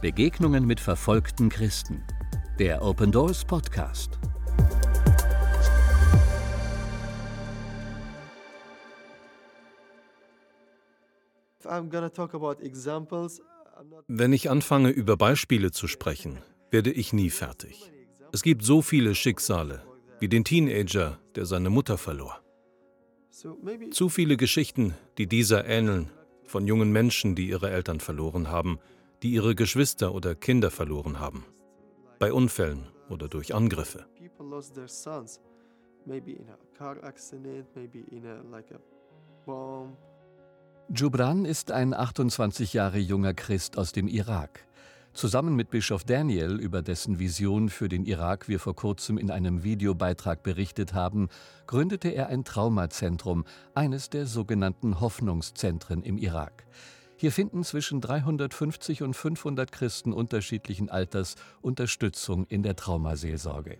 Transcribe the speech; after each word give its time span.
Begegnungen 0.00 0.64
mit 0.64 0.80
verfolgten 0.80 1.50
Christen. 1.50 2.02
Der 2.58 2.82
Open 2.82 3.12
Doors 3.12 3.44
Podcast. 3.44 4.18
Wenn 14.08 14.32
ich 14.32 14.48
anfange, 14.48 14.88
über 14.88 15.18
Beispiele 15.18 15.70
zu 15.70 15.86
sprechen, 15.86 16.38
werde 16.70 16.90
ich 16.90 17.12
nie 17.12 17.28
fertig. 17.28 17.92
Es 18.32 18.42
gibt 18.42 18.62
so 18.62 18.80
viele 18.80 19.14
Schicksale, 19.14 19.82
wie 20.18 20.28
den 20.28 20.44
Teenager, 20.44 21.18
der 21.34 21.44
seine 21.44 21.68
Mutter 21.68 21.98
verlor. 21.98 22.40
Zu 23.90 24.08
viele 24.08 24.38
Geschichten, 24.38 24.94
die 25.18 25.26
dieser 25.26 25.66
ähneln, 25.66 26.10
von 26.44 26.66
jungen 26.66 26.90
Menschen, 26.90 27.34
die 27.34 27.48
ihre 27.48 27.70
Eltern 27.70 28.00
verloren 28.00 28.48
haben, 28.48 28.78
die 29.22 29.32
ihre 29.32 29.54
Geschwister 29.54 30.14
oder 30.14 30.34
Kinder 30.34 30.70
verloren 30.70 31.20
haben, 31.20 31.44
bei 32.18 32.32
Unfällen 32.32 32.88
oder 33.08 33.28
durch 33.28 33.54
Angriffe. 33.54 34.06
Jubran 40.92 41.44
ist 41.44 41.70
ein 41.70 41.94
28 41.94 42.72
Jahre 42.72 42.98
junger 42.98 43.34
Christ 43.34 43.78
aus 43.78 43.92
dem 43.92 44.08
Irak. 44.08 44.66
Zusammen 45.12 45.56
mit 45.56 45.70
Bischof 45.70 46.04
Daniel, 46.04 46.58
über 46.58 46.82
dessen 46.82 47.18
Vision 47.18 47.68
für 47.68 47.88
den 47.88 48.04
Irak 48.04 48.48
wir 48.48 48.60
vor 48.60 48.76
kurzem 48.76 49.18
in 49.18 49.30
einem 49.30 49.64
Videobeitrag 49.64 50.42
berichtet 50.42 50.94
haben, 50.94 51.28
gründete 51.66 52.08
er 52.08 52.28
ein 52.28 52.44
Traumazentrum, 52.44 53.44
eines 53.74 54.08
der 54.08 54.26
sogenannten 54.26 55.00
Hoffnungszentren 55.00 56.02
im 56.04 56.16
Irak. 56.16 56.64
Hier 57.20 57.32
finden 57.32 57.64
zwischen 57.64 58.00
350 58.00 59.02
und 59.02 59.12
500 59.12 59.70
Christen 59.70 60.14
unterschiedlichen 60.14 60.88
Alters 60.88 61.34
Unterstützung 61.60 62.46
in 62.46 62.62
der 62.62 62.76
Traumaseelsorge. 62.76 63.76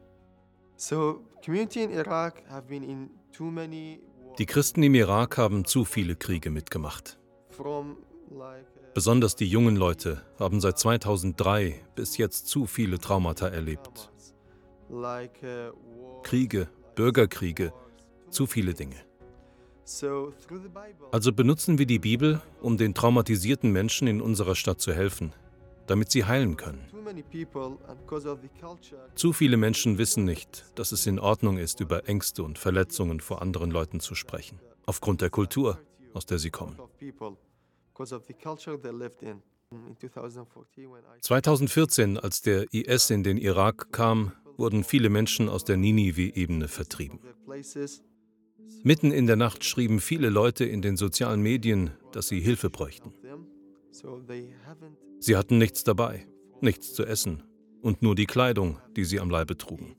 Die 4.39 4.47
Christen 4.47 4.83
im 4.83 4.95
Irak 4.95 5.39
haben 5.39 5.65
zu 5.65 5.87
viele 5.87 6.17
Kriege 6.17 6.51
mitgemacht. 6.51 7.19
Besonders 8.93 9.37
die 9.37 9.49
jungen 9.49 9.77
Leute 9.77 10.21
haben 10.39 10.61
seit 10.61 10.79
2003 10.79 11.83
bis 11.95 12.19
jetzt 12.19 12.47
zu 12.47 12.67
viele 12.67 12.99
Traumata 12.99 13.49
erlebt. 13.49 14.13
Kriege, 16.25 16.69
Bürgerkriege, 16.95 17.73
zu 18.29 18.47
viele 18.47 18.75
Dinge. 18.75 19.10
Also 21.11 21.33
benutzen 21.33 21.79
wir 21.79 21.87
die 21.87 21.99
Bibel, 21.99 22.41
um 22.61 22.77
den 22.77 22.95
traumatisierten 22.95 23.73
Menschen 23.73 24.07
in 24.07 24.21
unserer 24.21 24.55
Stadt 24.55 24.81
zu 24.81 24.93
helfen, 24.93 25.33
damit 25.87 26.11
sie 26.11 26.25
heilen 26.25 26.57
können. 26.57 26.87
Zu 29.15 29.33
viele 29.33 29.57
Menschen 29.57 29.99
wissen 29.99 30.25
nicht, 30.25 30.65
dass 30.77 30.93
es 30.93 31.07
in 31.07 31.19
Ordnung 31.19 31.59
ist, 31.59 31.81
über 31.81 32.09
Ängste 32.09 32.43
und 32.45 32.59
Verletzungen 32.59 33.21
vor 33.21 33.43
anderen 33.43 33.71
Leuten 33.71 34.01
zu 34.01 34.15
sprechen, 34.15 34.61
aufgrund 34.87 35.21
der 35.23 35.31
Kultur, 35.31 35.81
aus 36.15 36.27
der 36.27 36.39
sie 36.39 36.51
kommen. 36.51 36.79
2014, 41.21 42.19
als 42.19 42.43
der 42.43 42.67
IS 42.73 43.11
in 43.11 43.23
den 43.23 43.39
Irak 43.39 43.93
kam, 43.93 44.33
wurden 44.57 44.85
viele 44.85 45.09
Menschen 45.09 45.49
aus 45.49 45.65
der 45.65 45.77
Ninive-Ebene 45.77 46.69
vertrieben. 46.69 47.19
Mitten 48.83 49.13
in 49.13 49.27
der 49.27 49.37
Nacht 49.37 49.65
schrieben 49.65 50.01
viele 50.01 50.31
Leute 50.31 50.65
in 50.65 50.83
den 50.83 50.97
sozialen 50.97 51.43
Medien, 51.43 51.91
dass 52.13 52.29
sie 52.29 52.41
Hilfe 52.41 52.71
bräuchten. 52.71 53.13
Sie 55.19 55.37
hatten 55.37 55.59
nichts 55.59 55.85
dabei, 55.85 56.27
nichts 56.61 56.95
zu 56.95 57.05
essen 57.05 57.43
und 57.83 58.03
nur 58.03 58.15
die 58.15 58.27
Kleidung, 58.27 58.79
die 58.97 59.05
sie 59.05 59.21
am 59.21 59.31
Leibe 59.31 59.57
trugen. 59.57 59.97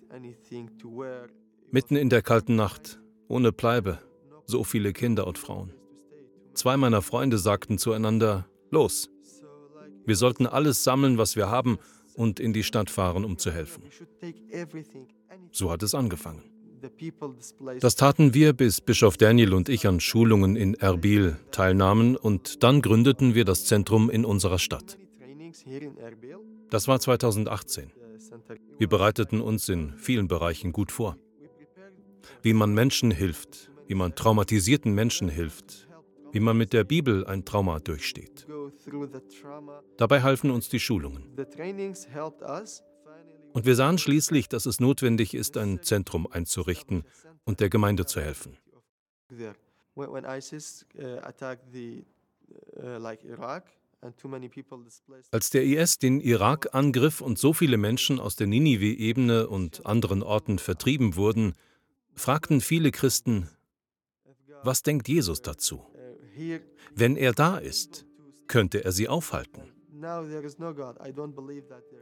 Mitten 1.70 1.96
in 1.96 2.10
der 2.10 2.22
kalten 2.22 2.56
Nacht, 2.56 3.00
ohne 3.28 3.52
Bleibe, 3.52 4.00
so 4.46 4.64
viele 4.64 4.94
Kinder 4.94 5.28
und 5.28 5.38
Frauen. 5.38 5.74
Zwei 6.54 6.76
meiner 6.78 7.02
Freunde 7.02 7.38
sagten 7.38 7.78
zueinander, 7.78 8.48
Los, 8.72 9.10
wir 10.06 10.16
sollten 10.16 10.48
alles 10.48 10.84
sammeln, 10.84 11.18
was 11.18 11.36
wir 11.36 11.50
haben, 11.50 11.78
und 12.14 12.40
in 12.40 12.52
die 12.54 12.64
Stadt 12.64 12.90
fahren, 12.90 13.24
um 13.24 13.38
zu 13.38 13.52
helfen. 13.52 13.84
So 15.52 15.72
hat 15.72 15.84
es 15.84 15.96
angefangen. 15.96 16.51
Das 17.80 17.96
taten 17.96 18.34
wir, 18.34 18.54
bis 18.54 18.82
Bischof 18.82 19.18
Daniel 19.18 19.54
und 19.54 19.70
ich 19.70 19.88
an 19.88 20.00
Schulungen 20.00 20.56
in 20.56 20.74
Erbil 20.76 21.38
teilnahmen 21.52 22.16
und 22.16 22.64
dann 22.64 22.82
gründeten 22.82 23.36
wir 23.36 23.46
das 23.46 23.66
Zentrum 23.66 24.10
in 24.10 24.26
unserer 24.26 24.60
Stadt. 24.60 24.98
Das 26.70 26.88
war 26.88 27.00
2018. 27.00 27.92
Wir 28.78 28.88
bereiteten 28.88 29.42
uns 29.42 29.68
in 29.70 29.94
vielen 29.98 30.28
Bereichen 30.28 30.72
gut 30.72 30.92
vor. 30.92 31.18
Wie 32.42 32.54
man 32.54 32.74
Menschen 32.74 33.12
hilft, 33.12 33.72
wie 33.88 33.96
man 33.96 34.16
traumatisierten 34.16 34.94
Menschen 34.94 35.28
hilft, 35.30 35.88
wie 36.32 36.40
man 36.40 36.58
mit 36.58 36.74
der 36.74 36.84
Bibel 36.84 37.26
ein 37.26 37.46
Trauma 37.46 37.80
durchsteht. 37.80 38.48
Dabei 39.98 40.22
halfen 40.22 40.50
uns 40.50 40.70
die 40.70 40.80
Schulungen. 40.80 41.24
Und 43.54 43.66
wir 43.66 43.76
sahen 43.76 43.98
schließlich, 43.98 44.50
dass 44.50 44.66
es 44.66 44.80
notwendig 44.80 45.34
ist, 45.34 45.58
ein 45.58 45.82
Zentrum 45.82 46.28
einzurichten 46.32 47.04
und 47.44 47.60
der 47.60 47.70
Gemeinde 47.70 48.06
zu 48.06 48.22
helfen. 48.22 48.58
Als 55.32 55.50
der 55.52 55.64
IS 55.64 55.98
den 56.00 56.20
Irak 56.22 56.74
angriff 56.74 57.22
und 57.22 57.38
so 57.38 57.54
viele 57.54 57.78
Menschen 57.78 58.20
aus 58.20 58.36
der 58.36 58.48
Ninive-Ebene 58.48 59.48
und 59.48 59.86
anderen 59.86 60.24
Orten 60.24 60.58
vertrieben 60.58 61.16
wurden, 61.16 61.54
fragten 62.16 62.62
viele 62.62 62.92
Christen, 62.92 63.50
was 64.64 64.82
denkt 64.82 65.08
Jesus 65.08 65.42
dazu? 65.42 65.86
Wenn 66.94 67.16
er 67.16 67.34
da 67.34 67.58
ist, 67.58 68.06
könnte 68.48 68.84
er 68.84 68.92
sie 68.92 69.08
aufhalten. 69.08 69.71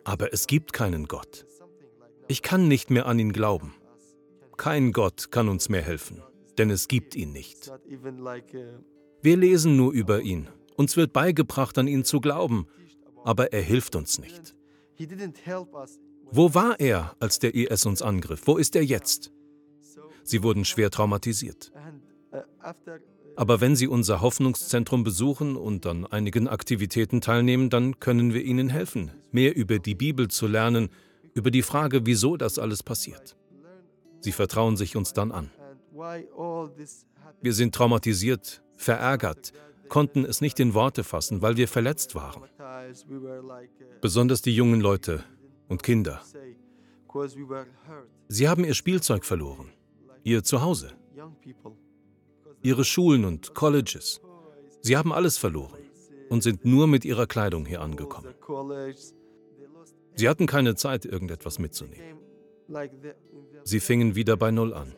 Aber 0.04 0.34
es 0.34 0.48
gibt 0.48 0.74
keinen 0.74 1.08
Gott. 1.08 1.46
Ich 2.28 2.42
kann 2.42 2.68
nicht 2.68 2.90
mehr 2.90 3.06
an 3.06 3.20
ihn 3.20 3.34
glauben. 3.34 3.74
Kein 4.58 4.92
Gott 4.92 5.32
kann 5.32 5.50
uns 5.50 5.70
mehr 5.70 5.82
helfen, 5.82 6.22
denn 6.58 6.70
es 6.70 6.88
gibt 6.88 7.16
ihn 7.16 7.32
nicht. 7.32 7.72
Wir 9.22 9.38
lesen 9.38 9.76
nur 9.78 9.94
über 9.94 10.22
ihn. 10.22 10.50
Uns 10.76 10.96
wird 10.98 11.14
beigebracht, 11.14 11.78
an 11.78 11.88
ihn 11.88 12.04
zu 12.04 12.20
glauben, 12.20 12.68
aber 13.24 13.52
er 13.54 13.62
hilft 13.62 13.96
uns 13.96 14.20
nicht. 14.20 14.56
Wo 16.32 16.54
war 16.54 16.80
er, 16.80 17.16
als 17.20 17.40
der 17.40 17.56
IS 17.56 17.86
uns 17.86 18.02
angriff? 18.02 18.42
Wo 18.46 18.58
ist 18.58 18.76
er 18.76 18.84
jetzt? 18.84 19.32
Sie 20.24 20.44
wurden 20.44 20.66
schwer 20.66 20.92
traumatisiert. 20.92 21.72
Aber 23.40 23.62
wenn 23.62 23.74
Sie 23.74 23.88
unser 23.88 24.20
Hoffnungszentrum 24.20 25.06
besuchen 25.06 25.56
und 25.56 25.86
an 25.86 26.06
einigen 26.06 26.50
Aktivitäten 26.50 27.22
teilnehmen, 27.22 27.70
dann 27.70 27.98
können 28.02 28.34
wir 28.34 28.44
Ihnen 28.44 28.68
helfen, 28.68 29.12
mehr 29.32 29.56
über 29.56 29.80
die 29.80 29.96
Bibel 29.96 30.28
zu 30.28 30.46
lernen, 30.46 30.90
über 31.36 31.50
die 31.50 31.62
Frage, 31.62 32.06
wieso 32.06 32.36
das 32.36 32.60
alles 32.60 32.84
passiert. 32.84 33.38
Sie 34.20 34.34
vertrauen 34.34 34.76
sich 34.76 34.98
uns 34.98 35.14
dann 35.14 35.32
an. 35.32 35.52
Wir 37.42 37.54
sind 37.54 37.74
traumatisiert, 37.74 38.62
verärgert, 38.76 39.54
konnten 39.88 40.26
es 40.26 40.42
nicht 40.42 40.60
in 40.60 40.74
Worte 40.74 41.06
fassen, 41.06 41.42
weil 41.42 41.56
wir 41.56 41.70
verletzt 41.70 42.16
waren. 42.16 42.44
Besonders 44.02 44.42
die 44.42 44.54
jungen 44.54 44.82
Leute 44.82 45.24
und 45.70 45.82
Kinder. 45.82 46.22
Sie 48.28 48.50
haben 48.50 48.66
ihr 48.66 48.74
Spielzeug 48.74 49.24
verloren, 49.24 49.70
ihr 50.26 50.44
Zuhause 50.44 50.92
ihre 52.62 52.86
Schulen 52.86 53.26
und 53.26 53.54
Colleges. 53.54 54.22
Sie 54.82 54.98
haben 54.98 55.12
alles 55.12 55.38
verloren 55.38 55.80
und 56.30 56.44
sind 56.44 56.66
nur 56.66 56.88
mit 56.88 57.06
ihrer 57.06 57.28
Kleidung 57.28 57.66
hier 57.66 57.82
angekommen. 57.82 58.34
Sie 60.16 60.30
hatten 60.30 60.48
keine 60.48 60.76
Zeit, 60.76 61.06
irgendetwas 61.06 61.60
mitzunehmen. 61.60 62.20
Sie 63.64 63.80
fingen 63.80 64.16
wieder 64.16 64.38
bei 64.38 64.52
Null 64.52 64.74
an. 64.74 64.96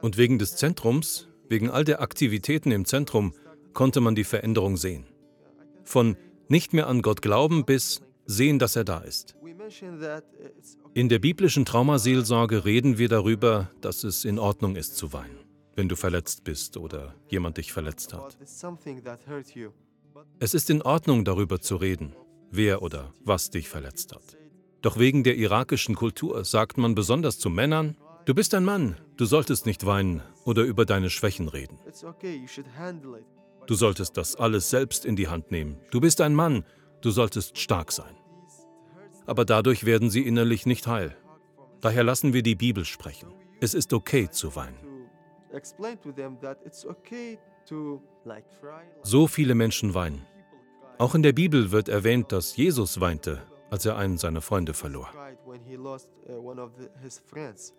Und 0.00 0.16
wegen 0.16 0.38
des 0.38 0.56
Zentrums, 0.56 1.28
wegen 1.48 1.70
all 1.70 1.84
der 1.84 2.00
Aktivitäten 2.00 2.70
im 2.70 2.84
Zentrum, 2.84 3.34
konnte 3.74 4.00
man 4.00 4.14
die 4.14 4.24
Veränderung 4.24 4.76
sehen. 4.76 5.06
Von 5.84 6.16
nicht 6.48 6.72
mehr 6.72 6.86
an 6.86 7.02
Gott 7.02 7.22
glauben 7.22 7.64
bis 7.64 8.00
sehen, 8.26 8.58
dass 8.58 8.76
er 8.76 8.84
da 8.84 8.98
ist. 9.00 9.36
In 10.94 11.08
der 11.08 11.18
biblischen 11.18 11.64
Traumaseelsorge 11.64 12.64
reden 12.64 12.98
wir 12.98 13.08
darüber, 13.08 13.70
dass 13.80 14.04
es 14.04 14.24
in 14.24 14.38
Ordnung 14.38 14.76
ist 14.76 14.96
zu 14.96 15.12
weinen 15.12 15.49
wenn 15.76 15.88
du 15.88 15.96
verletzt 15.96 16.44
bist 16.44 16.76
oder 16.76 17.14
jemand 17.28 17.56
dich 17.56 17.72
verletzt 17.72 18.12
hat. 18.12 18.38
Es 20.38 20.54
ist 20.54 20.70
in 20.70 20.82
Ordnung, 20.82 21.24
darüber 21.24 21.60
zu 21.60 21.76
reden, 21.76 22.14
wer 22.50 22.82
oder 22.82 23.12
was 23.24 23.50
dich 23.50 23.68
verletzt 23.68 24.14
hat. 24.14 24.36
Doch 24.82 24.98
wegen 24.98 25.24
der 25.24 25.36
irakischen 25.36 25.94
Kultur 25.94 26.44
sagt 26.44 26.78
man 26.78 26.94
besonders 26.94 27.38
zu 27.38 27.50
Männern, 27.50 27.96
du 28.24 28.34
bist 28.34 28.54
ein 28.54 28.64
Mann, 28.64 28.96
du 29.16 29.24
solltest 29.24 29.66
nicht 29.66 29.86
weinen 29.86 30.22
oder 30.44 30.62
über 30.62 30.84
deine 30.84 31.10
Schwächen 31.10 31.48
reden. 31.48 31.78
Du 33.66 33.74
solltest 33.74 34.16
das 34.16 34.36
alles 34.36 34.70
selbst 34.70 35.04
in 35.04 35.16
die 35.16 35.28
Hand 35.28 35.50
nehmen. 35.50 35.78
Du 35.90 36.00
bist 36.00 36.20
ein 36.20 36.34
Mann, 36.34 36.64
Du 37.00 37.10
solltest 37.10 37.58
stark 37.58 37.92
sein. 37.92 38.14
Aber 39.26 39.44
dadurch 39.44 39.86
werden 39.86 40.10
sie 40.10 40.22
innerlich 40.22 40.66
nicht 40.66 40.86
heil. 40.86 41.16
Daher 41.80 42.04
lassen 42.04 42.34
wir 42.34 42.42
die 42.42 42.56
Bibel 42.56 42.84
sprechen. 42.84 43.32
Es 43.60 43.72
ist 43.74 43.92
okay 43.92 44.28
zu 44.28 44.54
weinen. 44.54 44.89
So 49.02 49.26
viele 49.26 49.54
Menschen 49.54 49.94
weinen. 49.94 50.26
Auch 50.98 51.14
in 51.14 51.22
der 51.22 51.32
Bibel 51.32 51.72
wird 51.72 51.88
erwähnt, 51.88 52.30
dass 52.32 52.56
Jesus 52.56 53.00
weinte, 53.00 53.42
als 53.70 53.86
er 53.86 53.96
einen 53.96 54.18
seiner 54.18 54.40
Freunde 54.42 54.74
verlor. 54.74 55.08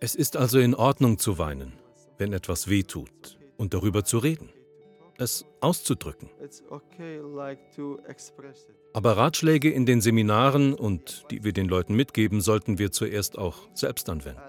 Es 0.00 0.14
ist 0.14 0.36
also 0.36 0.58
in 0.58 0.74
Ordnung 0.74 1.18
zu 1.18 1.38
weinen, 1.38 1.72
wenn 2.18 2.32
etwas 2.32 2.68
weh 2.68 2.82
tut, 2.82 3.38
und 3.56 3.74
darüber 3.74 4.04
zu 4.04 4.18
reden, 4.18 4.48
es 5.18 5.46
auszudrücken. 5.60 6.30
Aber 8.92 9.16
Ratschläge 9.16 9.70
in 9.70 9.86
den 9.86 10.00
Seminaren 10.00 10.74
und 10.74 11.26
die 11.30 11.44
wir 11.44 11.52
den 11.52 11.68
Leuten 11.68 11.94
mitgeben, 11.94 12.40
sollten 12.40 12.78
wir 12.78 12.90
zuerst 12.90 13.38
auch 13.38 13.68
selbst 13.74 14.08
anwenden. 14.08 14.40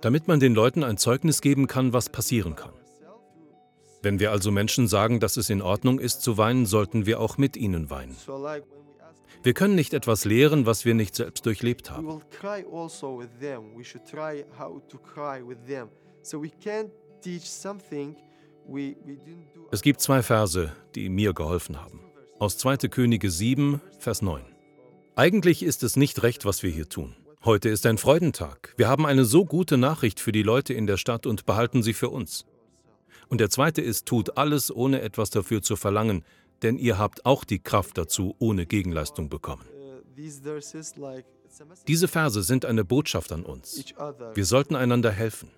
Damit 0.00 0.28
man 0.28 0.40
den 0.40 0.54
Leuten 0.54 0.84
ein 0.84 0.96
Zeugnis 0.96 1.40
geben 1.40 1.66
kann, 1.66 1.92
was 1.92 2.08
passieren 2.08 2.56
kann. 2.56 2.72
Wenn 4.02 4.18
wir 4.18 4.30
also 4.30 4.50
Menschen 4.50 4.88
sagen, 4.88 5.20
dass 5.20 5.36
es 5.36 5.50
in 5.50 5.60
Ordnung 5.60 5.98
ist 5.98 6.22
zu 6.22 6.38
weinen, 6.38 6.64
sollten 6.64 7.04
wir 7.04 7.20
auch 7.20 7.36
mit 7.36 7.56
ihnen 7.56 7.90
weinen. 7.90 8.16
Wir 9.42 9.54
können 9.54 9.74
nicht 9.74 9.94
etwas 9.94 10.24
lehren, 10.24 10.66
was 10.66 10.84
wir 10.84 10.94
nicht 10.94 11.14
selbst 11.14 11.46
durchlebt 11.46 11.90
haben. 11.90 12.08
Also 12.08 12.22
es 19.70 19.82
gibt 19.82 20.00
zwei 20.00 20.22
Verse, 20.22 20.72
die 20.94 21.08
mir 21.08 21.32
geholfen 21.32 21.80
haben. 21.80 22.00
Aus 22.38 22.56
2. 22.58 22.76
Könige 22.88 23.30
7, 23.30 23.80
Vers 23.98 24.22
9. 24.22 24.42
Eigentlich 25.14 25.62
ist 25.62 25.82
es 25.82 25.96
nicht 25.96 26.22
recht, 26.22 26.44
was 26.44 26.62
wir 26.62 26.70
hier 26.70 26.88
tun. 26.88 27.14
Heute 27.42 27.70
ist 27.70 27.86
ein 27.86 27.96
Freudentag. 27.96 28.74
Wir 28.76 28.86
haben 28.86 29.06
eine 29.06 29.24
so 29.24 29.46
gute 29.46 29.78
Nachricht 29.78 30.20
für 30.20 30.30
die 30.30 30.42
Leute 30.42 30.74
in 30.74 30.86
der 30.86 30.98
Stadt 30.98 31.24
und 31.24 31.46
behalten 31.46 31.82
sie 31.82 31.94
für 31.94 32.10
uns. 32.10 32.44
Und 33.28 33.40
der 33.40 33.48
zweite 33.48 33.80
ist, 33.80 34.04
tut 34.04 34.36
alles, 34.36 34.70
ohne 34.70 35.00
etwas 35.00 35.30
dafür 35.30 35.62
zu 35.62 35.76
verlangen, 35.76 36.22
denn 36.60 36.76
ihr 36.76 36.98
habt 36.98 37.24
auch 37.24 37.44
die 37.44 37.58
Kraft 37.58 37.96
dazu 37.96 38.36
ohne 38.40 38.66
Gegenleistung 38.66 39.30
bekommen. 39.30 39.64
Diese 41.88 42.08
Verse 42.08 42.42
sind 42.42 42.66
eine 42.66 42.84
Botschaft 42.84 43.32
an 43.32 43.44
uns. 43.44 43.86
Wir 44.34 44.44
sollten 44.44 44.76
einander 44.76 45.10
helfen. 45.10 45.48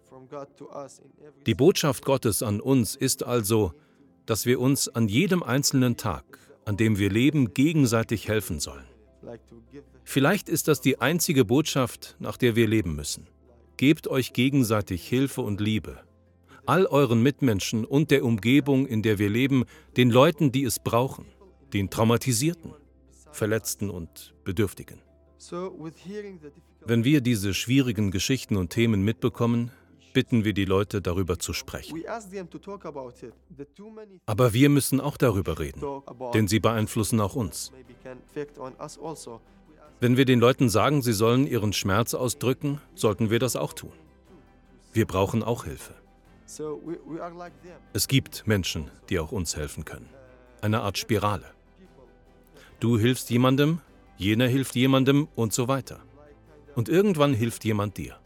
Die 1.46 1.54
Botschaft 1.54 2.04
Gottes 2.04 2.44
an 2.44 2.60
uns 2.60 2.94
ist 2.94 3.24
also, 3.24 3.72
dass 4.24 4.46
wir 4.46 4.60
uns 4.60 4.88
an 4.88 5.08
jedem 5.08 5.42
einzelnen 5.42 5.96
Tag, 5.96 6.38
an 6.64 6.76
dem 6.76 6.98
wir 6.98 7.10
leben, 7.10 7.54
gegenseitig 7.54 8.28
helfen 8.28 8.60
sollen. 8.60 8.84
Vielleicht 10.04 10.48
ist 10.48 10.68
das 10.68 10.80
die 10.80 11.00
einzige 11.00 11.44
Botschaft, 11.44 12.16
nach 12.18 12.36
der 12.36 12.56
wir 12.56 12.66
leben 12.66 12.94
müssen. 12.96 13.26
Gebt 13.76 14.08
euch 14.08 14.32
gegenseitig 14.32 15.06
Hilfe 15.08 15.42
und 15.42 15.60
Liebe 15.60 16.02
all 16.66 16.86
euren 16.86 17.22
Mitmenschen 17.22 17.84
und 17.84 18.10
der 18.10 18.24
Umgebung, 18.24 18.86
in 18.86 19.02
der 19.02 19.18
wir 19.18 19.30
leben, 19.30 19.64
den 19.96 20.10
Leuten, 20.10 20.52
die 20.52 20.64
es 20.64 20.78
brauchen, 20.78 21.26
den 21.72 21.90
Traumatisierten, 21.90 22.72
Verletzten 23.32 23.90
und 23.90 24.34
Bedürftigen. 24.44 25.00
Wenn 26.84 27.04
wir 27.04 27.20
diese 27.20 27.54
schwierigen 27.54 28.10
Geschichten 28.10 28.56
und 28.56 28.70
Themen 28.70 29.02
mitbekommen, 29.02 29.70
bitten 30.12 30.44
wir 30.44 30.52
die 30.52 30.66
Leute, 30.66 31.00
darüber 31.00 31.38
zu 31.38 31.52
sprechen. 31.52 31.98
Aber 34.26 34.52
wir 34.52 34.68
müssen 34.68 35.00
auch 35.00 35.16
darüber 35.16 35.58
reden, 35.58 35.82
denn 36.34 36.48
sie 36.48 36.60
beeinflussen 36.60 37.20
auch 37.20 37.34
uns. 37.34 37.72
Also. 38.78 39.40
Wenn 40.00 40.16
wir 40.16 40.24
den 40.24 40.40
Leuten 40.40 40.68
sagen, 40.68 41.02
sie 41.02 41.12
sollen 41.12 41.46
ihren 41.46 41.72
Schmerz 41.72 42.14
ausdrücken, 42.14 42.80
sollten 42.94 43.30
wir 43.30 43.38
das 43.38 43.56
auch 43.56 43.72
tun. 43.72 43.92
Wir 44.92 45.06
brauchen 45.06 45.42
auch 45.42 45.64
Hilfe. 45.64 45.94
Es 47.92 48.08
gibt 48.08 48.46
Menschen, 48.46 48.90
die 49.08 49.18
auch 49.18 49.32
uns 49.32 49.56
helfen 49.56 49.84
können. 49.84 50.08
Eine 50.60 50.80
Art 50.80 50.98
Spirale. 50.98 51.46
Du 52.80 52.98
hilfst 52.98 53.30
jemandem, 53.30 53.80
jener 54.16 54.48
hilft 54.48 54.74
jemandem 54.74 55.28
und 55.34 55.52
so 55.52 55.68
weiter. 55.68 56.00
Und 56.74 56.88
irgendwann 56.88 57.34
hilft 57.34 57.64
jemand 57.64 57.96
dir. 57.96 58.16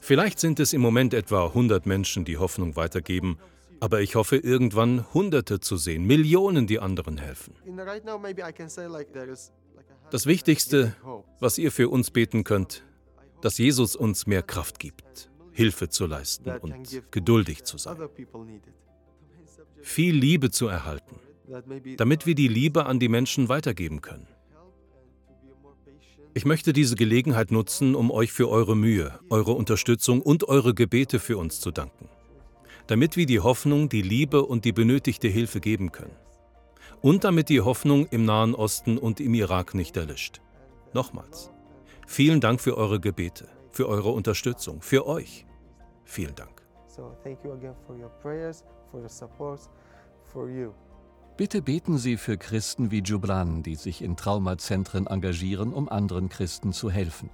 Vielleicht 0.00 0.38
sind 0.38 0.60
es 0.60 0.72
im 0.72 0.80
Moment 0.80 1.14
etwa 1.14 1.46
100 1.46 1.86
Menschen, 1.86 2.24
die 2.24 2.38
Hoffnung 2.38 2.76
weitergeben, 2.76 3.38
aber 3.82 4.00
ich 4.00 4.14
hoffe 4.14 4.36
irgendwann 4.36 5.12
Hunderte 5.12 5.58
zu 5.58 5.76
sehen, 5.76 6.06
Millionen, 6.06 6.68
die 6.68 6.78
anderen 6.78 7.18
helfen. 7.18 7.52
Das 10.10 10.26
Wichtigste, 10.26 10.94
was 11.40 11.58
ihr 11.58 11.72
für 11.72 11.88
uns 11.88 12.12
beten 12.12 12.44
könnt, 12.44 12.84
dass 13.40 13.58
Jesus 13.58 13.96
uns 13.96 14.28
mehr 14.28 14.44
Kraft 14.44 14.78
gibt. 14.78 15.32
Hilfe 15.50 15.88
zu 15.88 16.06
leisten 16.06 16.48
und 16.60 17.02
geduldig 17.10 17.64
zu 17.64 17.76
sein. 17.76 17.96
Viel 19.80 20.14
Liebe 20.14 20.52
zu 20.52 20.68
erhalten, 20.68 21.18
damit 21.96 22.24
wir 22.24 22.36
die 22.36 22.46
Liebe 22.46 22.86
an 22.86 23.00
die 23.00 23.08
Menschen 23.08 23.48
weitergeben 23.48 24.00
können. 24.00 24.28
Ich 26.34 26.44
möchte 26.44 26.72
diese 26.72 26.94
Gelegenheit 26.94 27.50
nutzen, 27.50 27.96
um 27.96 28.12
euch 28.12 28.30
für 28.32 28.48
eure 28.48 28.76
Mühe, 28.76 29.18
eure 29.28 29.52
Unterstützung 29.52 30.22
und 30.22 30.44
eure 30.44 30.72
Gebete 30.72 31.18
für 31.18 31.36
uns 31.36 31.60
zu 31.60 31.72
danken, 31.72 32.08
damit 32.92 33.16
wir 33.16 33.26
die 33.26 33.40
Hoffnung, 33.40 33.88
die 33.88 34.02
Liebe 34.02 34.44
und 34.44 34.64
die 34.64 34.72
benötigte 34.72 35.26
Hilfe 35.26 35.60
geben 35.60 35.90
können. 35.90 36.16
Und 37.00 37.24
damit 37.24 37.48
die 37.48 37.60
Hoffnung 37.60 38.06
im 38.06 38.24
Nahen 38.24 38.54
Osten 38.54 38.98
und 38.98 39.18
im 39.18 39.34
Irak 39.34 39.74
nicht 39.74 39.96
erlischt. 39.96 40.40
Nochmals, 40.94 41.50
vielen 42.06 42.40
Dank 42.40 42.60
für 42.60 42.76
eure 42.76 43.00
Gebete 43.00 43.48
für 43.72 43.88
eure 43.88 44.10
Unterstützung, 44.10 44.82
für 44.82 45.06
euch. 45.06 45.46
Vielen 46.04 46.34
Dank. 46.34 46.62
Bitte 51.36 51.62
beten 51.62 51.96
Sie 51.96 52.18
für 52.18 52.36
Christen 52.36 52.90
wie 52.90 53.00
Jubran, 53.00 53.62
die 53.62 53.76
sich 53.76 54.02
in 54.02 54.16
Traumazentren 54.16 55.06
engagieren, 55.06 55.72
um 55.72 55.88
anderen 55.88 56.28
Christen 56.28 56.72
zu 56.72 56.90
helfen. 56.90 57.30